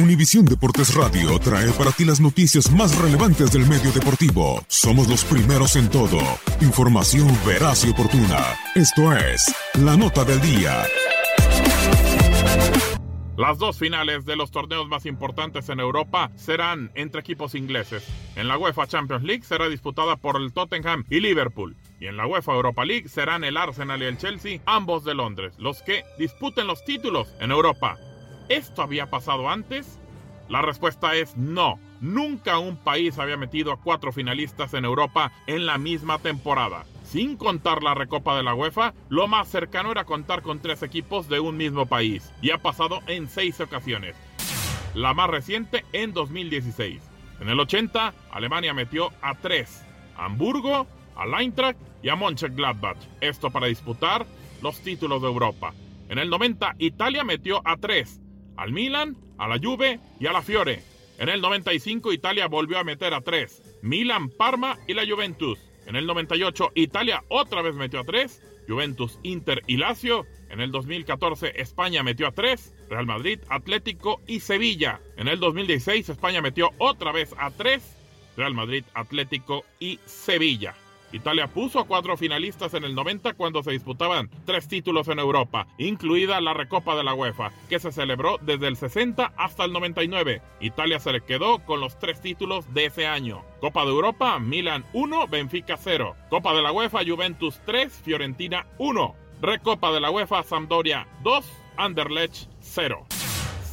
[0.00, 4.64] Univisión Deportes Radio trae para ti las noticias más relevantes del medio deportivo.
[4.66, 6.18] Somos los primeros en todo.
[6.62, 8.56] Información veraz y oportuna.
[8.74, 10.84] Esto es La Nota del Día.
[13.36, 18.06] Las dos finales de los torneos más importantes en Europa serán entre equipos ingleses.
[18.36, 21.76] En la UEFA Champions League será disputada por el Tottenham y Liverpool.
[22.00, 25.54] Y en la UEFA Europa League serán el Arsenal y el Chelsea, ambos de Londres,
[25.58, 27.98] los que disputen los títulos en Europa.
[28.50, 30.00] ¿Esto había pasado antes?
[30.48, 31.78] La respuesta es no.
[32.00, 36.84] Nunca un país había metido a cuatro finalistas en Europa en la misma temporada.
[37.04, 41.28] Sin contar la Recopa de la UEFA, lo más cercano era contar con tres equipos
[41.28, 42.32] de un mismo país.
[42.42, 44.16] Y ha pasado en seis ocasiones.
[44.94, 47.00] La más reciente en 2016.
[47.38, 49.86] En el 80, Alemania metió a tres.
[50.16, 52.98] Hamburgo, a Eintracht y a Mönchengladbach.
[53.20, 54.26] Esto para disputar
[54.60, 55.72] los títulos de Europa.
[56.08, 58.20] En el 90, Italia metió a tres
[58.56, 60.82] al Milan, a la Juve y a la Fiore.
[61.18, 65.58] En el 95 Italia volvió a meter a tres, Milan, Parma y la Juventus.
[65.86, 70.26] En el 98 Italia otra vez metió a tres, Juventus, Inter y Lazio.
[70.48, 75.00] En el 2014 España metió a tres, Real Madrid, Atlético y Sevilla.
[75.16, 77.96] En el 2016 España metió otra vez a tres,
[78.36, 80.74] Real Madrid, Atlético y Sevilla.
[81.12, 85.66] Italia puso a cuatro finalistas en el 90 cuando se disputaban tres títulos en Europa,
[85.78, 90.42] incluida la Recopa de la UEFA, que se celebró desde el 60 hasta el 99.
[90.60, 93.42] Italia se le quedó con los tres títulos de ese año.
[93.60, 96.14] Copa de Europa, Milan 1, Benfica 0.
[96.28, 99.14] Copa de la UEFA, Juventus 3, Fiorentina 1.
[99.42, 101.44] Recopa de la UEFA, Sampdoria 2,
[101.76, 103.06] Anderlecht 0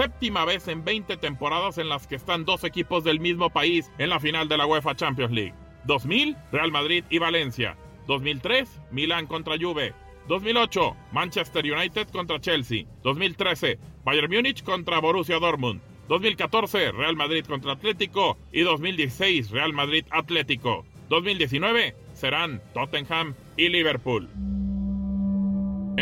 [0.00, 4.08] séptima vez en 20 temporadas en las que están dos equipos del mismo país en
[4.08, 5.54] la final de la UEFA Champions League.
[5.84, 7.76] 2000, Real Madrid y Valencia.
[8.06, 9.94] 2003, Milán contra Juve.
[10.28, 12.86] 2008, Manchester United contra Chelsea.
[13.02, 15.80] 2013, Bayern Múnich contra Borussia Dortmund.
[16.08, 18.36] 2014, Real Madrid contra Atlético.
[18.52, 20.84] Y 2016, Real Madrid Atlético.
[21.08, 24.28] 2019 serán Tottenham y Liverpool.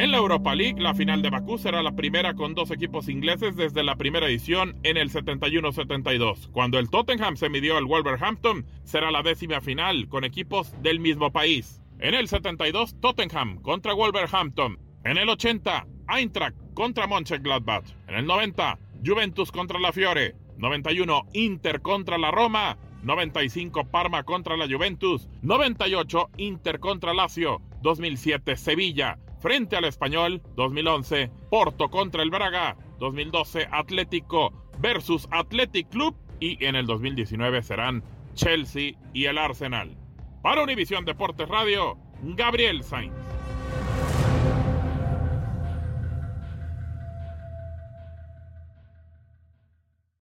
[0.08, 3.56] En la Europa League, la final de Bakú será la primera con dos equipos ingleses
[3.56, 6.50] desde la primera edición en el 71-72.
[6.50, 11.30] Cuando el Tottenham se midió al Wolverhampton, será la décima final con equipos del mismo
[11.30, 11.82] país.
[11.98, 14.78] En el 72, Tottenham contra Wolverhampton.
[15.04, 17.84] En el 80, Eintracht contra Mönchengladbach.
[18.06, 20.36] En el 90, Juventus contra la Fiore.
[20.56, 22.78] 91, Inter contra la Roma.
[23.02, 31.30] 95 Parma contra la Juventus, 98 Inter contra Lazio, 2007 Sevilla, frente al Español 2011,
[31.50, 38.02] Porto contra el Braga 2012, Atlético versus Athletic Club y en el 2019 serán
[38.34, 39.96] Chelsea y el Arsenal.
[40.42, 43.37] Para Univisión Deportes Radio, Gabriel Sainz.